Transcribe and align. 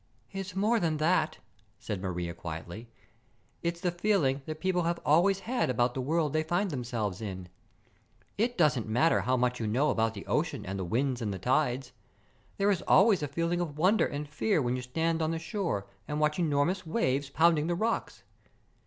"It's 0.31 0.55
more 0.55 0.79
than 0.79 0.97
that," 0.97 1.37
said 1.77 2.01
Maria 2.01 2.33
quietly. 2.33 2.89
"It's 3.61 3.79
the 3.79 3.91
feeling 3.91 4.41
that 4.47 4.59
people 4.59 4.81
have 4.81 4.99
always 5.05 5.41
had 5.41 5.69
about 5.69 5.93
the 5.93 6.01
world 6.01 6.33
they 6.33 6.41
find 6.41 6.71
themselves 6.71 7.21
in. 7.21 7.49
It 8.35 8.57
doesn't 8.57 8.87
matter 8.87 9.21
how 9.21 9.37
much 9.37 9.59
you 9.59 9.67
know 9.67 9.91
about 9.91 10.15
the 10.15 10.25
ocean 10.25 10.65
and 10.65 10.79
the 10.79 10.83
winds 10.83 11.21
and 11.21 11.31
the 11.31 11.37
tides, 11.37 11.91
there 12.57 12.71
is 12.71 12.81
always 12.87 13.21
a 13.21 13.27
feeling 13.27 13.61
of 13.61 13.77
wonder 13.77 14.07
and 14.07 14.27
fear 14.27 14.59
when 14.59 14.75
you 14.75 14.81
stand 14.81 15.21
on 15.21 15.29
the 15.29 15.37
shore 15.37 15.85
and 16.07 16.19
watch 16.19 16.39
enormous 16.39 16.83
waves 16.83 17.29
pounding 17.29 17.67
the 17.67 17.75
rocks. 17.75 18.23